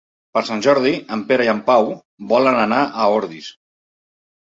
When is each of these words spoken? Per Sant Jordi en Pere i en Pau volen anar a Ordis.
Per 0.35 0.41
Sant 0.45 0.61
Jordi 0.67 0.93
en 1.15 1.19
Pere 1.31 1.45
i 1.47 1.51
en 1.53 1.59
Pau 1.67 1.91
volen 2.31 2.57
anar 2.63 2.79
a 2.89 3.11
Ordis. 3.19 3.51